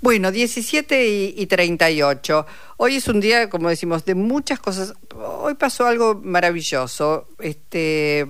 [0.00, 2.46] Bueno, 17 y, y 38.
[2.78, 4.94] Hoy es un día, como decimos, de muchas cosas.
[5.14, 7.28] Hoy pasó algo maravilloso.
[7.38, 8.26] Este,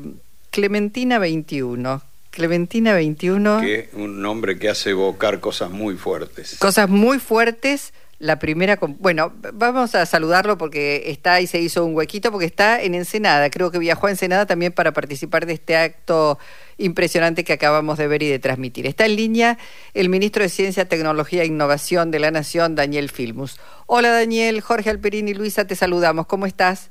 [0.51, 2.03] Clementina 21.
[2.31, 3.61] Clementina 21.
[3.61, 6.57] Que un nombre que hace evocar cosas muy fuertes.
[6.59, 7.93] Cosas muy fuertes.
[8.21, 12.83] La primera, bueno, vamos a saludarlo porque está y se hizo un huequito porque está
[12.83, 13.49] en Ensenada.
[13.49, 16.39] Creo que viajó a Ensenada también para participar de este acto
[16.77, 18.87] impresionante que acabamos de ver y de transmitir.
[18.87, 19.57] Está en línea
[19.95, 23.59] el ministro de Ciencia, Tecnología e Innovación de la Nación, Daniel Filmus.
[23.87, 26.27] Hola Daniel, Jorge Alperini y Luisa, te saludamos.
[26.27, 26.91] ¿Cómo estás?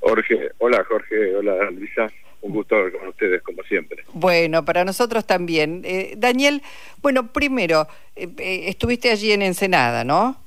[0.00, 4.04] Jorge, hola Jorge, hola Luisa, un gusto hablar con ustedes como siempre.
[4.14, 5.82] Bueno, para nosotros también.
[5.84, 6.62] Eh, Daniel,
[7.02, 7.86] bueno, primero,
[8.16, 10.40] eh, eh, estuviste allí en Ensenada, ¿no?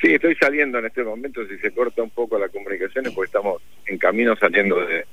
[0.00, 3.26] Sí, estoy saliendo en este momento, si se corta un poco la comunicación es porque
[3.26, 5.04] estamos en camino saliendo de,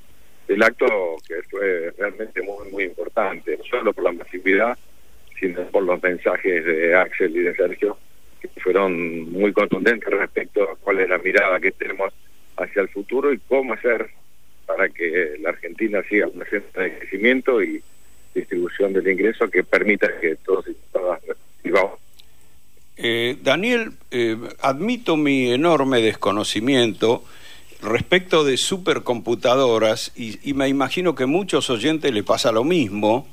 [0.47, 4.77] del acto que fue realmente muy, muy importante, no solo por la masividad,
[5.37, 7.97] sino por los mensajes de Axel y de Sergio,
[8.39, 12.13] que fueron muy contundentes respecto a cuál es la mirada que tenemos
[12.55, 14.09] hacia el futuro y cómo hacer
[14.65, 17.83] para que la Argentina siga una senda de crecimiento y
[18.33, 21.19] distribución del ingreso que permita que todos y todas
[21.61, 22.06] vivamos
[22.97, 27.23] Eh, Daniel, eh, admito mi enorme desconocimiento
[27.81, 33.27] respecto de supercomputadoras y, y me imagino que muchos oyentes le pasa lo mismo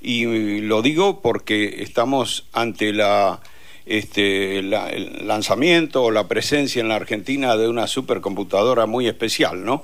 [0.00, 3.40] y lo digo porque estamos ante la,
[3.84, 9.64] este, la- el lanzamiento o la presencia en la Argentina de una supercomputadora muy especial,
[9.64, 9.82] ¿no?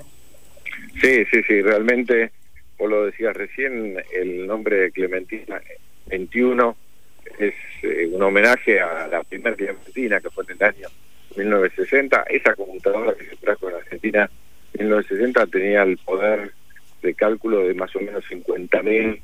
[1.03, 2.33] Sí, sí, sí, realmente,
[2.79, 5.61] vos lo decías recién, el nombre de Clementina
[6.07, 6.77] 21
[7.39, 10.89] es eh, un homenaje a la primera Clementina que fue en el año
[11.37, 12.25] 1960.
[12.29, 14.31] Esa computadora que se trajo en Argentina
[14.75, 16.53] en 1960 tenía el poder
[17.03, 19.21] de cálculo de más o menos 50.000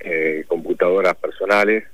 [0.00, 1.84] eh, computadoras personales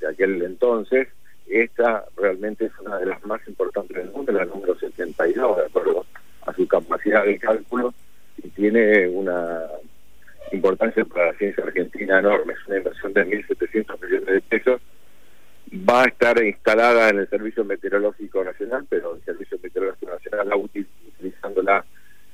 [0.00, 1.08] de aquel entonces.
[1.48, 6.06] Esta realmente es una de las más importantes del mundo, la número 72, de acuerdo
[6.46, 7.92] a su capacidad de cálculo,
[8.42, 9.62] y tiene una
[10.52, 12.54] importancia para la ciencia argentina enorme.
[12.54, 14.80] Es una inversión de 1.700 millones de pesos.
[15.88, 20.56] Va a estar instalada en el Servicio Meteorológico Nacional, pero el Servicio Meteorológico Nacional, la
[20.56, 21.84] util- utilizándola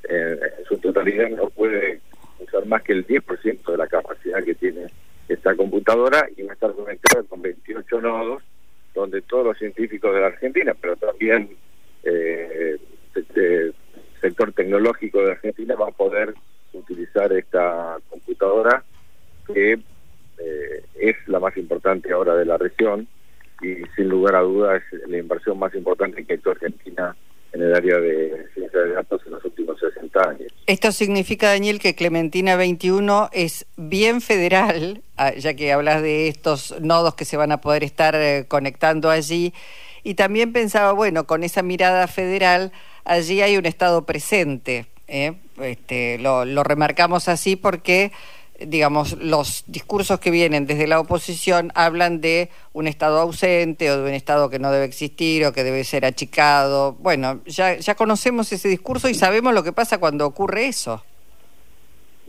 [0.09, 2.01] eh, en su totalidad, no puede
[2.39, 4.87] usar más que el 10% de la capacidad que tiene
[5.29, 8.43] esta computadora y va a estar conectada con 28 nodos,
[8.95, 11.51] donde todos los científicos de la Argentina, pero también
[12.05, 12.79] eh,
[13.15, 13.73] este
[14.21, 16.33] sector tecnológico de Argentina va a poder
[16.79, 18.85] utilizar esta computadora
[19.47, 19.73] que
[20.39, 23.07] eh, es la más importante ahora de la región
[23.63, 27.17] y sin lugar a dudas es la inversión más importante que ha hecho Argentina
[27.53, 30.53] en el área de ciencia de datos en los últimos 60 años.
[30.67, 36.79] Esto significa, Daniel, que Clementina 21 es bien federal, ah, ya que hablas de estos
[36.81, 39.55] nodos que se van a poder estar eh, conectando allí.
[40.03, 42.73] Y también pensaba, bueno, con esa mirada federal,
[43.05, 44.87] allí hay un Estado presente.
[45.09, 45.35] ¿Eh?
[45.61, 48.13] Este, lo, lo remarcamos así porque,
[48.59, 54.09] digamos, los discursos que vienen desde la oposición hablan de un Estado ausente o de
[54.11, 56.95] un Estado que no debe existir o que debe ser achicado.
[56.95, 61.05] Bueno, ya, ya conocemos ese discurso y sabemos lo que pasa cuando ocurre eso.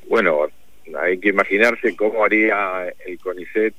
[0.07, 0.47] Bueno,
[1.01, 3.73] hay que imaginarse cómo haría el CONICET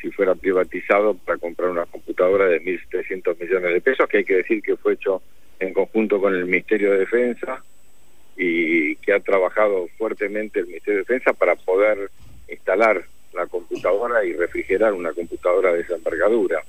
[0.00, 4.36] si fuera privatizado para comprar una computadora de 1.300 millones de pesos, que hay que
[4.36, 5.20] decir que fue hecho
[5.58, 7.64] en conjunto con el Ministerio de Defensa
[8.38, 12.10] y que ha trabajado fuertemente el Ministerio de Defensa para poder
[12.48, 13.04] instalar
[13.34, 16.62] la computadora y refrigerar una computadora de esa envergadura.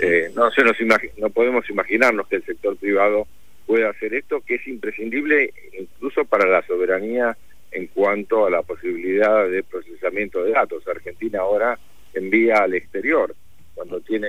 [0.00, 0.76] Eh, no, se nos
[1.16, 3.26] no podemos imaginarnos que el sector privado
[3.66, 7.36] pueda hacer esto, que es imprescindible incluso para la soberanía
[7.70, 10.86] en cuanto a la posibilidad de procesamiento de datos.
[10.86, 11.78] Argentina ahora
[12.14, 13.34] envía al exterior
[13.74, 14.28] cuando tiene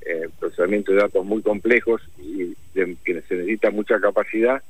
[0.00, 4.62] eh, procesamiento de datos muy complejos y de, que se necesita mucha capacidad,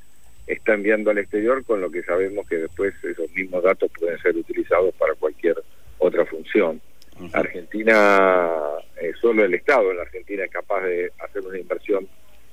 [0.48, 4.34] está enviando al exterior con lo que sabemos que después esos mismos datos pueden ser
[4.36, 5.56] utilizados para cualquier
[5.98, 6.80] otra función.
[7.32, 8.50] Argentina,
[9.00, 12.08] eh, solo el Estado en la Argentina es capaz de hacer una inversión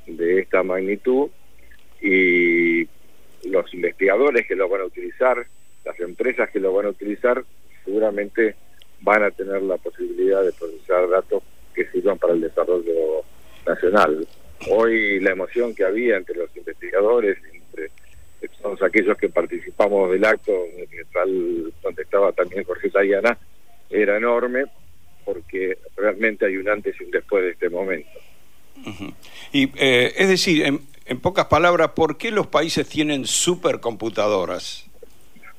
[0.08, 1.30] de esta magnitud
[2.02, 2.88] y
[3.48, 5.46] los investigadores que lo van a utilizar,
[5.86, 7.44] las empresas que lo van a utilizar,
[7.84, 8.56] seguramente
[9.02, 11.44] van a tener la posibilidad de procesar datos
[11.74, 13.24] que sirvan para el desarrollo
[13.68, 14.28] nacional.
[14.72, 17.38] Hoy la emoción que había entre los investigadores,
[18.62, 20.52] todos aquellos que participamos del acto,
[21.82, 23.38] donde estaba también Jorge Sayana,
[23.90, 24.66] era enorme
[25.24, 28.10] porque realmente hay un antes y un después de este momento.
[29.52, 34.90] Y eh, es decir, en, en pocas palabras, ¿por qué los países tienen supercomputadoras?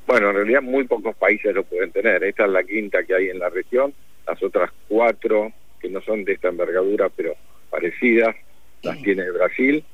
[0.07, 2.23] Bueno, en realidad muy pocos países lo pueden tener.
[2.23, 3.93] Esta es la quinta que hay en la región.
[4.27, 7.35] Las otras cuatro que no son de esta envergadura, pero
[7.71, 8.37] parecidas,
[8.83, 9.85] las tiene Brasil,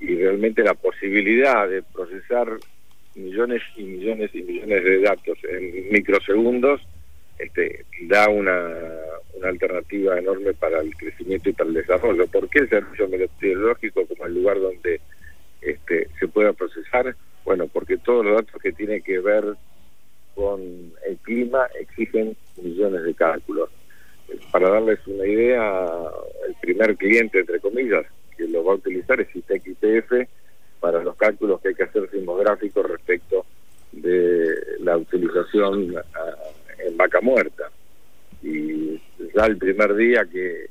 [0.00, 2.48] y realmente la posibilidad de procesar
[3.14, 6.80] millones y millones y millones de datos en microsegundos
[7.38, 8.74] este, da una,
[9.34, 12.26] una alternativa enorme para el crecimiento y para el desarrollo.
[12.26, 15.00] ¿Por qué el servicio meteorológico como el lugar donde
[15.60, 17.14] este, se pueda procesar?
[17.44, 19.44] Bueno, porque todos los datos que tienen que ver
[20.34, 20.60] con
[21.06, 23.70] el clima exigen millones de cálculos.
[24.52, 25.86] Para darles una idea,
[26.46, 28.04] el primer cliente, entre comillas,
[28.38, 30.12] que lo va a utilizar es ITEC IPF
[30.80, 33.44] para los cálculos que hay que hacer sismográficos respecto
[33.92, 36.34] de la utilización ah,
[36.78, 37.70] en vaca muerta.
[38.42, 39.00] Y
[39.34, 40.68] ya el primer día que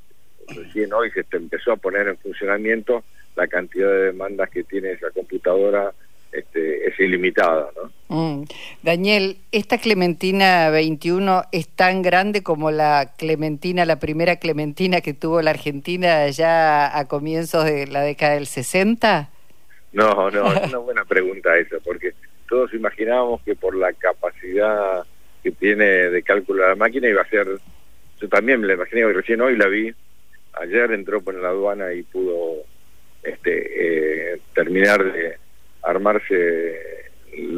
[0.47, 3.03] recién hoy se empezó a poner en funcionamiento,
[3.35, 5.91] la cantidad de demandas que tiene esa computadora
[6.31, 7.69] este, es ilimitada.
[8.09, 8.43] Mm.
[8.83, 15.41] Daniel, ¿esta Clementina 21 es tan grande como la Clementina, la primera Clementina que tuvo
[15.41, 19.29] la Argentina ya a comienzos de la década del 60?
[19.91, 22.13] No, no, es una buena pregunta esa, porque
[22.47, 25.03] todos imaginábamos que por la capacidad
[25.43, 27.47] que tiene de cálculo la máquina iba a ser,
[28.21, 29.93] yo también me la imaginé, recién hoy la vi,
[30.61, 32.63] ayer entró por la aduana y pudo
[33.23, 35.37] este, eh, terminar de
[35.83, 36.86] armarse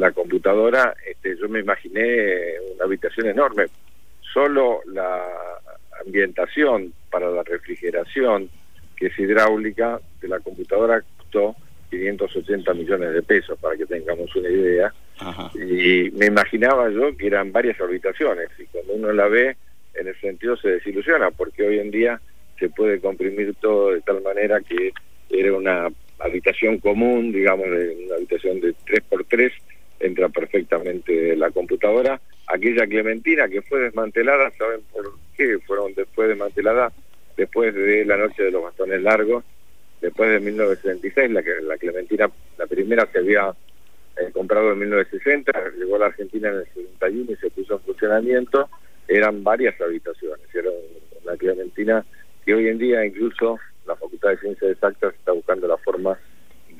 [0.00, 3.66] la computadora, este, yo me imaginé una habitación enorme.
[4.32, 5.22] Solo la
[6.04, 8.48] ambientación para la refrigeración,
[8.96, 11.54] que es hidráulica, de la computadora costó
[11.90, 14.92] 580 millones de pesos, para que tengamos una idea.
[15.54, 19.56] Y me imaginaba yo que eran varias habitaciones, y cuando uno la ve,
[19.94, 22.20] en ese sentido se desilusiona, porque hoy en día
[22.58, 24.92] se puede comprimir todo de tal manera que
[25.30, 25.88] era una
[26.20, 29.52] habitación común, digamos, una habitación de 3x3,
[30.00, 32.20] entra perfectamente la computadora.
[32.46, 36.92] Aquella Clementina que fue desmantelada, ¿saben por qué fueron después desmanteladas?
[37.36, 39.44] Después de la noche de los bastones largos,
[40.00, 43.54] después de 1976, la, que, la Clementina, la primera se había
[44.16, 47.80] eh, comprado en 1960, llegó a la Argentina en el 71 y se puso en
[47.80, 48.68] funcionamiento,
[49.06, 50.70] eran varias habitaciones, era
[51.24, 52.04] una Clementina
[52.44, 56.18] que hoy en día incluso la Facultad de Ciencias Exactas está buscando la forma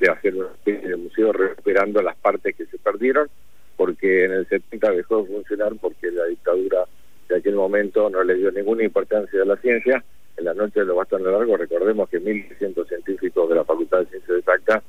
[0.01, 3.29] de hacer una especie de museo recuperando las partes que se perdieron,
[3.77, 6.85] porque en el 70 dejó de funcionar porque la dictadura
[7.29, 10.03] de aquel momento no le dio ninguna importancia a la ciencia.
[10.37, 14.05] En la noche de los bastones largos, recordemos que 1.600 científicos de la Facultad de
[14.07, 14.83] Ciencias Exactas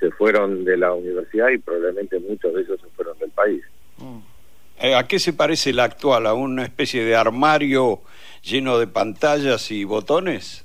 [0.00, 3.62] se fueron de la universidad y probablemente muchos de ellos se fueron del país.
[4.80, 6.26] Eh, ¿A qué se parece la actual?
[6.26, 8.00] ¿A una especie de armario
[8.42, 10.64] lleno de pantallas y botones?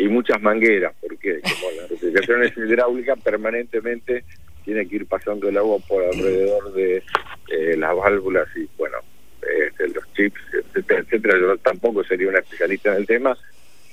[0.00, 4.24] y muchas mangueras, porque como la refrigeración es hidráulica, permanentemente
[4.64, 7.02] tiene que ir pasando el agua por alrededor de
[7.48, 8.98] eh, las válvulas y, bueno,
[9.42, 11.38] este, los chips, etcétera, etcétera.
[11.38, 13.36] Yo tampoco sería una especialista en el tema,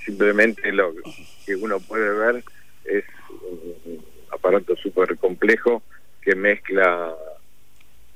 [0.05, 0.93] simplemente lo
[1.45, 2.43] que uno puede ver
[2.85, 5.83] es un aparato súper complejo
[6.21, 7.13] que mezcla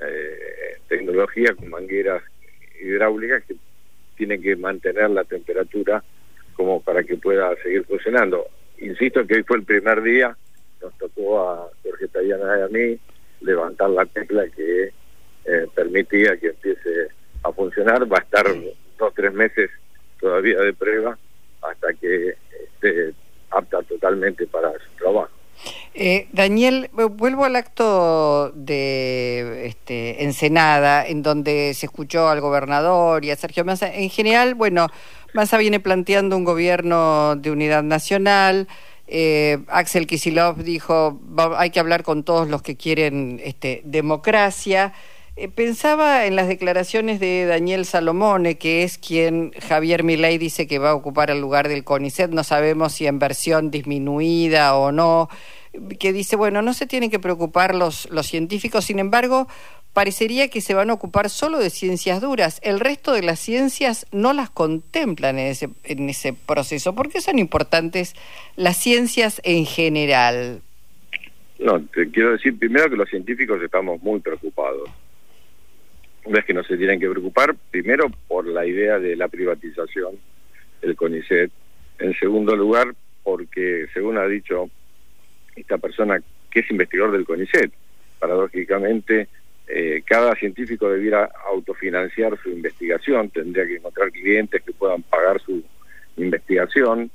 [0.02, 2.24] eh, tecnología con mangueras
[2.82, 3.56] hidráulicas que
[4.18, 6.04] tienen que mantener la temperatura
[6.54, 8.46] como para que pueda seguir funcionando.
[8.82, 10.36] Insisto que hoy fue el primer día,
[10.82, 13.00] nos tocó a Jorge Tayana y a mí
[13.42, 14.92] levantar la tecla que
[15.46, 17.10] eh, permitía que empiece
[17.44, 18.12] a funcionar.
[18.12, 18.46] Va a estar
[18.98, 19.70] dos tres meses
[20.20, 21.18] todavía de prueba
[21.62, 23.14] hasta que esté
[23.52, 25.30] apta totalmente para su trabajo.
[25.94, 33.32] Eh, Daniel, vuelvo al acto de este, Ensenada, en donde se escuchó al gobernador y
[33.32, 33.94] a Sergio Massa.
[33.94, 34.88] En general, bueno,
[35.34, 38.68] Massa viene planteando un gobierno de unidad nacional.
[39.08, 41.20] Eh, Axel Kisilov dijo,
[41.58, 44.94] hay que hablar con todos los que quieren este, democracia.
[45.38, 50.80] Eh, pensaba en las declaraciones de Daniel Salomone, que es quien Javier Milei dice que
[50.80, 55.30] va a ocupar el lugar del CONICET, no sabemos si en versión disminuida o no,
[56.00, 59.48] que dice, bueno, no se tienen que preocupar los, los científicos, sin embargo,
[59.94, 62.60] parecería que se van a ocupar solo de ciencias duras.
[62.64, 66.96] El resto de las ciencias no las contemplan en ese, en ese proceso.
[66.96, 68.16] ¿Por qué son importantes
[68.56, 70.62] las ciencias en general?
[71.60, 74.90] No, te quiero decir primero que los científicos estamos muy preocupados.
[76.24, 80.18] Una vez que no se tienen que preocupar, primero por la idea de la privatización
[80.82, 81.52] del CONICET.
[82.00, 82.94] En segundo lugar,
[83.24, 84.70] porque según ha dicho
[85.56, 87.72] esta persona que es investigador del CONICET,
[88.20, 89.28] paradójicamente
[89.68, 95.64] eh, cada científico debiera autofinanciar su investigación, tendría que encontrar clientes que puedan pagar su
[96.18, 97.10] investigación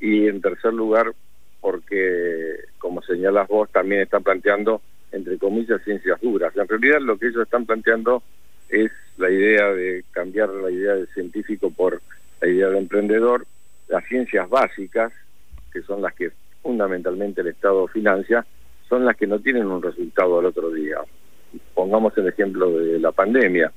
[0.00, 1.12] y en tercer lugar
[1.60, 6.56] porque, como señalas vos, también está planteando, entre comillas, ciencias duras.
[6.56, 8.22] En realidad lo que ellos están planteando
[8.68, 12.02] es la idea de cambiar la idea del científico por
[12.40, 13.46] la idea del emprendedor
[13.88, 15.12] las ciencias básicas,
[15.72, 16.30] que son las que
[16.62, 18.44] fundamentalmente el Estado financia,
[18.88, 20.98] son las que no tienen un resultado al otro día.
[21.74, 23.72] Pongamos el ejemplo de la pandemia.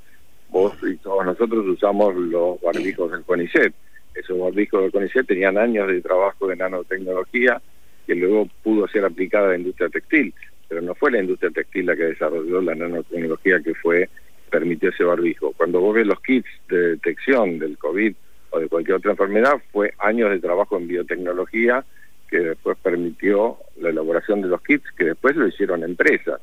[0.49, 3.73] Vos y todos nosotros usamos los barbijos del CONICET.
[4.15, 7.61] Esos barbijos del CONICET tenían años de trabajo de nanotecnología
[8.07, 10.33] que luego pudo ser aplicada a la industria textil,
[10.67, 14.09] pero no fue la industria textil la que desarrolló la nanotecnología que fue
[14.49, 15.53] permitió ese barbijo.
[15.55, 18.13] Cuando vos ves los kits de detección del COVID
[18.49, 21.85] o de cualquier otra enfermedad, fue años de trabajo en biotecnología
[22.29, 26.41] que después permitió la elaboración de los kits, que después lo hicieron empresas.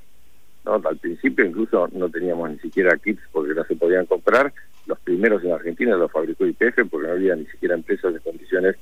[0.66, 4.52] Al principio incluso no teníamos ni siquiera kits porque no se podían comprar.
[4.86, 8.76] Los primeros en Argentina los fabricó IPF porque no había ni siquiera empresas de condiciones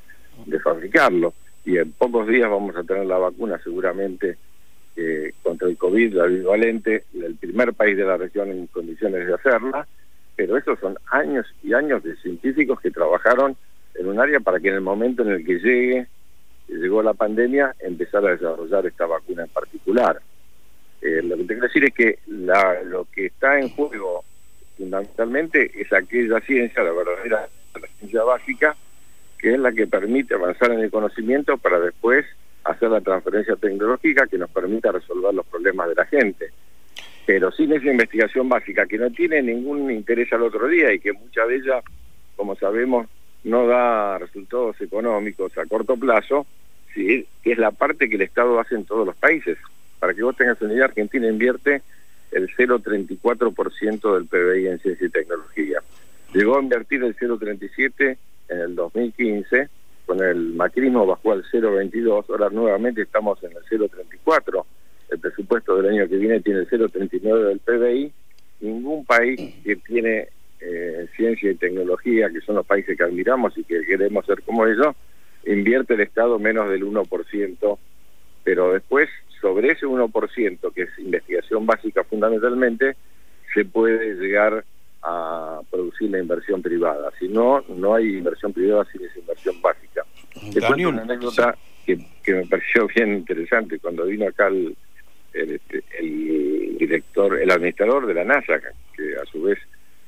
[0.46, 1.34] de fabricarlo.
[1.64, 4.36] Y en pocos días vamos a tener la vacuna seguramente
[4.96, 9.34] eh, contra el COVID, la bivalente, el primer país de la región en condiciones de
[9.34, 9.86] hacerla,
[10.36, 13.56] pero esos son años y años de científicos que trabajaron
[13.94, 16.06] en un área para que en el momento en el que llegue
[16.68, 20.20] llegó la pandemia, empezar a desarrollar esta vacuna en particular.
[21.04, 24.24] Eh, lo que te quiero decir es que lo que está en juego
[24.78, 27.46] fundamentalmente es aquella ciencia, la verdadera
[27.98, 28.74] ciencia básica,
[29.38, 32.24] que es la que permite avanzar en el conocimiento para después
[32.64, 36.48] hacer la transferencia tecnológica que nos permita resolver los problemas de la gente.
[37.26, 41.12] Pero sin esa investigación básica que no tiene ningún interés al otro día y que
[41.12, 41.84] muchas de ellas,
[42.34, 43.08] como sabemos,
[43.44, 46.46] no da resultados económicos a corto plazo,
[46.94, 47.26] ¿sí?
[47.44, 49.58] es la parte que el Estado hace en todos los países.
[50.04, 51.80] Para que vos tengas una idea, Argentina invierte
[52.30, 55.78] el 0,34% del PBI en ciencia y tecnología.
[56.34, 58.18] Llegó a invertir el 0,37%
[58.50, 59.70] en el 2015,
[60.04, 64.66] con el macrismo bajó al 0,22, ahora nuevamente estamos en el 0,34%.
[65.08, 68.12] El presupuesto del año que viene tiene el 0,39 del PBI.
[68.60, 70.28] Ningún país que tiene
[70.60, 74.66] eh, ciencia y tecnología, que son los países que admiramos y que queremos ser como
[74.66, 74.94] ellos,
[75.46, 77.78] invierte el Estado menos del 1%,
[78.44, 79.08] pero después
[79.44, 82.96] sobre ese 1%, que es investigación básica fundamentalmente,
[83.52, 84.64] se puede llegar
[85.02, 87.10] a producir la inversión privada.
[87.18, 90.02] Si no, no hay inversión privada sin esa inversión básica.
[90.50, 93.78] Te cuento una anécdota que, me pareció bien interesante.
[93.80, 94.74] Cuando vino acá el,
[95.34, 98.58] este, el director, el administrador de la NASA,
[98.96, 99.58] que a su vez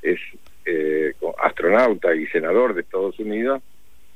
[0.00, 0.18] es
[0.64, 1.12] eh,
[1.42, 3.62] astronauta y senador de Estados Unidos,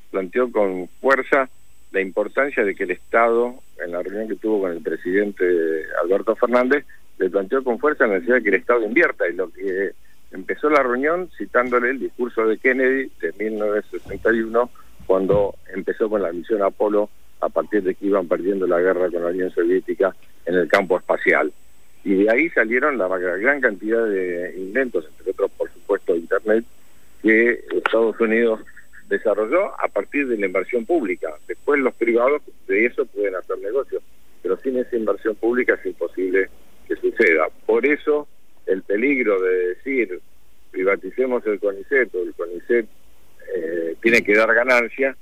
[0.09, 1.47] planteó con fuerza
[1.91, 5.45] la importancia de que el Estado, en la reunión que tuvo con el presidente
[6.03, 6.85] Alberto Fernández,
[7.17, 9.91] le planteó con fuerza la necesidad de que el Estado invierta y lo que
[10.31, 14.69] empezó la reunión citándole el discurso de Kennedy de 1961
[15.05, 17.09] cuando empezó con la misión Apolo
[17.41, 20.97] a partir de que iban perdiendo la guerra con la Unión Soviética en el campo
[20.97, 21.51] espacial.
[22.03, 26.65] Y de ahí salieron la gran cantidad de inventos, entre otros, por supuesto, Internet,
[27.21, 28.61] que Estados Unidos
[29.11, 31.35] desarrolló a partir de la inversión pública.
[31.47, 34.01] Después los privados de eso pueden hacer negocios,
[34.41, 36.49] pero sin esa inversión pública es imposible
[36.87, 37.47] que suceda.
[37.65, 38.27] Por eso
[38.65, 40.19] el peligro de decir
[40.71, 42.85] privaticemos el CONICET o el CONICET
[43.53, 45.15] eh, tiene que dar ganancia,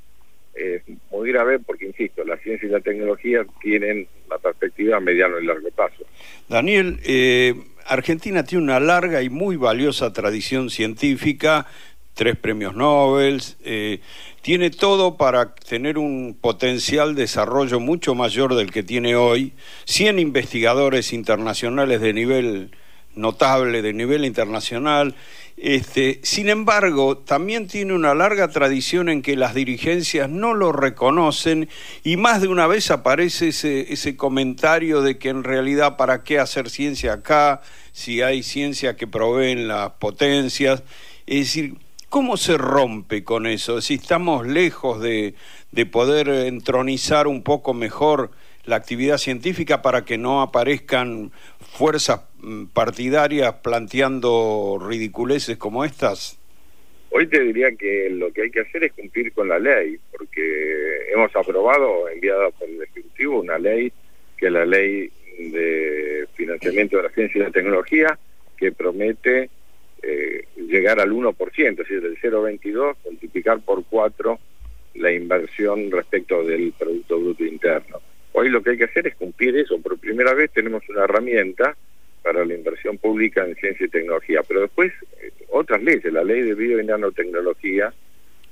[0.53, 5.39] es muy grave porque, insisto, la ciencia y la tecnología tienen la perspectiva a mediano
[5.39, 6.03] y largo plazo.
[6.47, 7.55] Daniel, eh,
[7.87, 11.65] Argentina tiene una larga y muy valiosa tradición científica,
[12.13, 14.01] tres premios Nobel, eh,
[14.41, 19.53] tiene todo para tener un potencial desarrollo mucho mayor del que tiene hoy,
[19.85, 22.71] 100 investigadores internacionales de nivel
[23.15, 25.15] notable, de nivel internacional,
[25.61, 31.67] este, sin embargo, también tiene una larga tradición en que las dirigencias no lo reconocen
[32.01, 36.39] y más de una vez aparece ese, ese comentario de que en realidad para qué
[36.39, 37.61] hacer ciencia acá
[37.91, 40.81] si hay ciencia que proveen las potencias.
[41.27, 41.75] Es decir,
[42.09, 43.81] ¿cómo se rompe con eso?
[43.81, 45.35] Si estamos lejos de,
[45.71, 48.31] de poder entronizar un poco mejor
[48.65, 56.39] la actividad científica para que no aparezcan fuerzas mm, partidarias planteando ridiculeces como estas?
[57.11, 61.11] Hoy te diría que lo que hay que hacer es cumplir con la ley, porque
[61.11, 63.91] hemos aprobado, enviada por el Ejecutivo, una ley
[64.37, 68.19] que es la ley de financiamiento de la ciencia y la tecnología,
[68.57, 69.49] que promete
[70.01, 74.39] eh, llegar al 1%, es decir, del 0,22, multiplicar por 4
[74.95, 78.01] la inversión respecto del Producto Bruto Interno.
[78.33, 79.79] Hoy lo que hay que hacer es cumplir eso.
[79.81, 81.75] Por primera vez tenemos una herramienta
[82.21, 84.91] para la inversión pública en ciencia y tecnología, pero después
[85.21, 87.93] eh, otras leyes, la ley de bio y nanotecnología,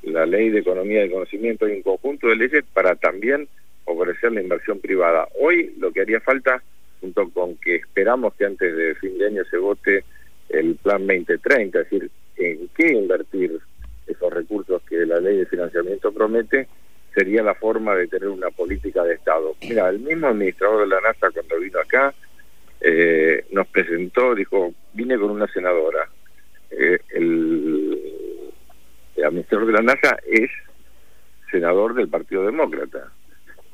[0.04, 3.48] la ley de economía del conocimiento y un conjunto de leyes para también
[3.86, 5.28] ofrecer la inversión privada.
[5.40, 6.62] Hoy lo que haría falta,
[7.02, 10.04] junto con que esperamos que antes de fin de año se vote
[10.50, 13.60] el plan 2030, es decir, en qué invertir
[14.06, 16.68] esos recursos que la ley de financiamiento promete,
[17.14, 19.56] sería la forma de tener una política de Estado.
[19.62, 22.14] Mira, el mismo administrador de la NASA cuando vino acá
[22.80, 26.08] eh, nos presentó, dijo, vine con una senadora.
[26.70, 28.00] Eh, el,
[29.16, 30.50] el administrador de la NASA es
[31.52, 33.12] senador del Partido Demócrata.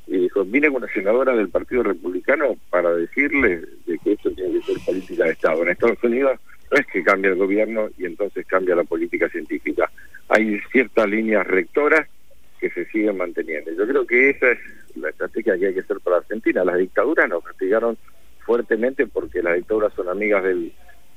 [0.07, 4.59] Y dijo, vine con una senadora del Partido Republicano para decirle de que esto tiene
[4.59, 5.63] que ser política de Estado.
[5.63, 6.39] En Estados Unidos
[6.73, 9.91] no es que cambia el gobierno y entonces cambia la política científica.
[10.27, 12.07] Hay ciertas líneas rectoras
[12.59, 13.71] que se siguen manteniendo.
[13.73, 14.59] Yo creo que esa es
[14.95, 16.65] la estrategia que hay que hacer para Argentina.
[16.65, 17.95] Las dictaduras nos castigaron
[18.39, 20.73] fuertemente porque las dictaduras son amigas del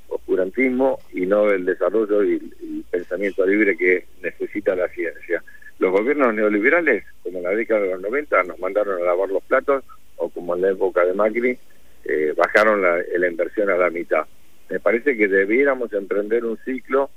[0.08, 5.42] oscurantismo y no del desarrollo y, el pensamiento libre que necesita la ciencia.
[5.78, 9.42] Los gobiernos neoliberales, como en la década de los 90, nos mandaron a lavar los
[9.44, 9.84] platos,
[10.16, 11.58] o como en la época de Macri,
[12.04, 14.26] eh, bajaron la, la inversión a la mitad.
[14.68, 17.10] Me parece que debiéramos emprender un ciclo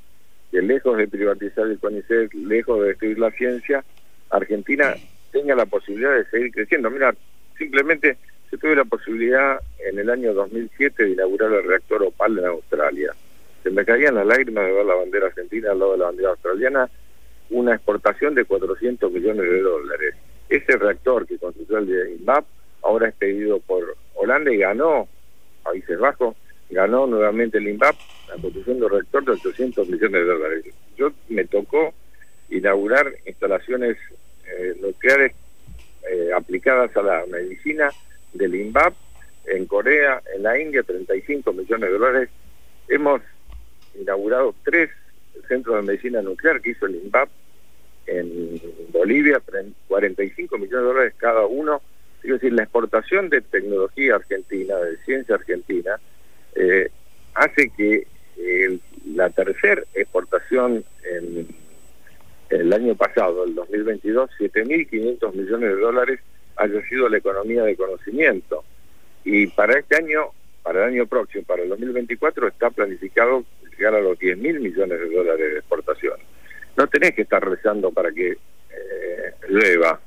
[0.51, 3.83] que lejos de privatizar el CONICET, lejos de destruir la ciencia,
[4.29, 4.95] Argentina
[5.31, 6.89] tenga la posibilidad de seguir creciendo.
[6.89, 7.15] Mira,
[7.57, 8.17] simplemente
[8.49, 13.13] se tuve la posibilidad en el año 2007 de inaugurar el reactor Opal en Australia.
[13.63, 16.29] Se me caían las lágrimas de ver la bandera argentina al lado de la bandera
[16.29, 16.89] australiana,
[17.49, 20.15] una exportación de 400 millones de dólares.
[20.49, 22.45] Ese reactor que construyó el de INMAP
[22.81, 25.07] ahora es pedido por Holanda y ganó,
[25.63, 26.35] Países Bajos,
[26.69, 27.95] ganó nuevamente el INVAP
[28.29, 30.65] la construcción del reactor de 800 millones de dólares.
[30.97, 31.93] Yo me tocó
[32.49, 33.97] inaugurar instalaciones
[34.45, 35.33] eh, nucleares
[36.09, 37.89] eh, aplicadas a la medicina
[38.33, 38.93] del INVAP
[39.45, 42.29] en Corea, en la India, 35 millones de dólares.
[42.87, 43.21] Hemos
[43.99, 44.89] inaugurado tres
[45.47, 47.29] centros de medicina nuclear que hizo el INVAP
[48.05, 48.61] en
[48.91, 49.41] Bolivia,
[49.87, 51.81] 45 millones de dólares cada uno.
[52.23, 55.99] Es decir, la exportación de tecnología argentina, de ciencia argentina,
[56.55, 56.89] eh,
[57.35, 58.07] hace que
[59.05, 60.85] la tercera exportación
[62.49, 66.19] el año pasado, el 2022, 7.500 millones de dólares
[66.55, 68.63] haya sido la economía de conocimiento.
[69.23, 70.31] Y para este año,
[70.63, 73.45] para el año próximo, para el 2024, está planificado
[73.77, 76.17] llegar a los 10.000 millones de dólares de exportación.
[76.75, 79.99] No tenés que estar rezando para que eh, llueva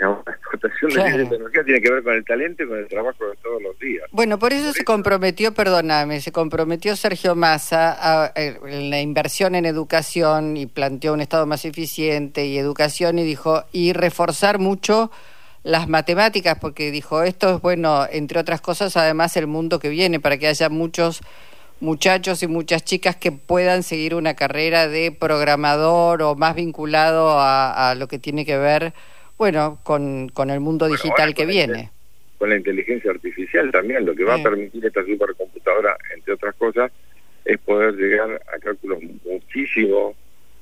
[0.00, 3.36] la exportación de tecnología tiene que ver con el talento y con el trabajo de
[3.36, 4.06] todos los días.
[4.10, 10.56] Bueno, por eso se comprometió, perdóname, se comprometió Sergio Massa en la inversión en educación
[10.56, 15.10] y planteó un Estado más eficiente y educación y dijo, y reforzar mucho
[15.62, 20.18] las matemáticas, porque dijo, esto es bueno, entre otras cosas, además el mundo que viene,
[20.18, 21.20] para que haya muchos
[21.80, 27.90] muchachos y muchas chicas que puedan seguir una carrera de programador o más vinculado a,
[27.90, 28.92] a lo que tiene que ver
[29.40, 31.90] bueno, con, con el mundo digital que viene.
[32.36, 36.92] con la inteligencia artificial también, lo que va a permitir esta supercomputadora, entre otras cosas,
[37.46, 40.14] es poder llegar a cálculos muchísimo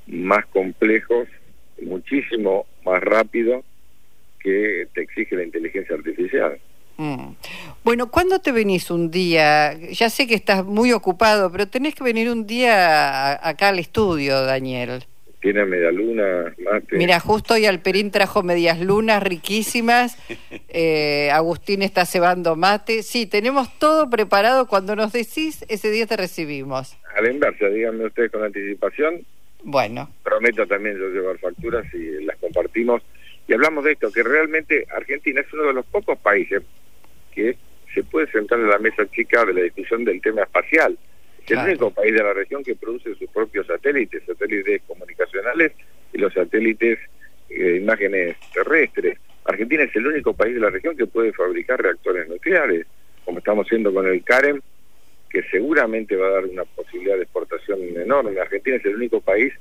[0.07, 1.27] más complejos,
[1.83, 3.65] muchísimo más rápido
[4.39, 6.61] que te exige la inteligencia artificial.
[6.99, 7.33] Mm.
[7.83, 9.77] Bueno, ¿cuándo te venís un día?
[9.91, 14.41] Ya sé que estás muy ocupado, pero tenés que venir un día acá al estudio,
[14.43, 15.08] Daniel
[15.41, 16.97] tiene media luna, mate.
[16.97, 20.17] Mira, justo hoy Alperín trajo medias lunas riquísimas,
[20.69, 23.03] eh, Agustín está cebando mate.
[23.03, 24.67] Sí, tenemos todo preparado.
[24.67, 26.97] Cuando nos decís, ese día te recibimos.
[27.17, 29.25] A la inversa, díganme ustedes con anticipación.
[29.63, 30.11] Bueno.
[30.23, 33.03] Prometo también yo llevar facturas y las compartimos.
[33.47, 36.63] Y hablamos de esto, que realmente Argentina es uno de los pocos países
[37.35, 37.57] que
[37.95, 40.99] se puede sentar en la mesa chica de la discusión del tema espacial
[41.55, 45.73] es el único país de la región que produce sus propios satélites, satélites comunicacionales
[46.13, 46.99] y los satélites
[47.51, 49.19] eh, imágenes terrestres.
[49.45, 52.87] Argentina es el único país de la región que puede fabricar reactores nucleares,
[53.25, 54.61] como estamos haciendo con el CAREM,
[55.31, 58.39] que seguramente va a dar una posibilidad de exportación enorme.
[58.41, 59.53] Argentina es el único país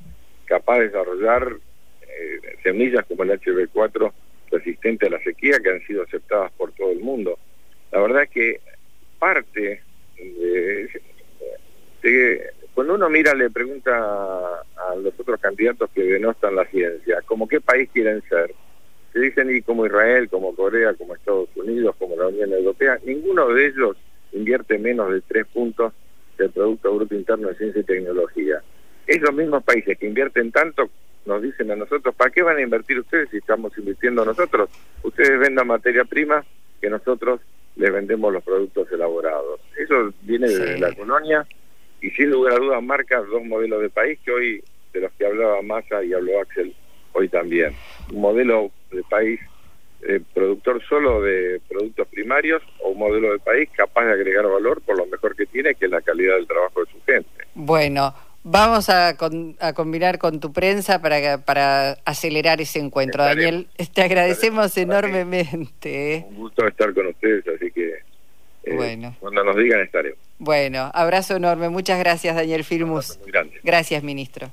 [0.45, 1.56] capaz de desarrollar
[2.02, 4.12] eh, semillas como el HB4
[4.52, 7.38] resistente a la sequía que han sido aceptadas por todo el mundo.
[7.91, 8.60] La verdad es que
[9.19, 9.82] parte
[10.17, 10.89] de,
[12.74, 17.60] cuando uno mira, le pregunta a los otros candidatos que denostan la ciencia, como qué
[17.60, 18.54] país quieren ser.
[19.13, 23.48] Se dicen y como Israel, como Corea, como Estados Unidos, como la Unión Europea, ninguno
[23.48, 23.98] de ellos
[24.32, 25.93] invierte menos de tres puntos
[26.38, 28.62] del Producto Bruto Interno de Ciencia y Tecnología.
[29.08, 30.89] Esos mismos países que invierten tanto
[31.26, 34.70] nos dicen a nosotros, ¿para qué van a invertir ustedes si estamos invirtiendo nosotros?
[35.04, 36.46] Ustedes vendan materia prima
[36.80, 37.41] que nosotros
[37.76, 39.60] les vendemos los productos elaborados.
[39.78, 41.46] Eso viene de la colonia
[42.01, 45.25] y sin lugar a dudas marca dos modelos de país que hoy, de los que
[45.25, 46.75] hablaba Massa y habló Axel
[47.13, 47.73] hoy también.
[48.12, 49.39] Un modelo de país
[50.03, 54.81] eh, productor solo de productos primarios o un modelo de país capaz de agregar valor
[54.81, 57.29] por lo mejor que tiene, que es la calidad del trabajo de su gente.
[57.55, 58.13] Bueno,
[58.49, 63.21] Vamos a, a, combinar con tu prensa para, para acelerar ese encuentro.
[63.21, 66.25] Daniel, te agradecemos enormemente.
[66.29, 68.07] Un gusto estar con ustedes, así que
[68.67, 69.15] eh, bueno.
[69.19, 70.19] cuando nos digan estaremos.
[70.39, 71.69] Bueno, abrazo enorme.
[71.69, 73.19] Muchas gracias, Daniel Filmus.
[73.63, 74.49] Gracias, ministro.